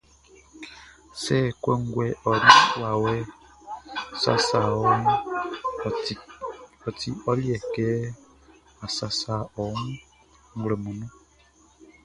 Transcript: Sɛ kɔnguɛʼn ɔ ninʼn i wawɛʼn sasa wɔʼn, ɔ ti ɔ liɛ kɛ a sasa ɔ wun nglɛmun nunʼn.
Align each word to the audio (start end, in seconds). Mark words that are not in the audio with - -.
Sɛ 1.21 1.37
kɔnguɛʼn 1.63 2.17
ɔ 2.27 2.31
ninʼn 2.43 2.67
i 2.73 2.77
wawɛʼn 2.81 3.25
sasa 4.21 4.59
wɔʼn, 4.81 5.03
ɔ 6.87 6.89
ti 6.97 7.09
ɔ 7.29 7.31
liɛ 7.41 7.57
kɛ 7.73 7.85
a 8.85 8.87
sasa 8.95 9.33
ɔ 9.59 9.61
wun 9.73 9.91
nglɛmun 10.57 10.95
nunʼn. 10.99 11.13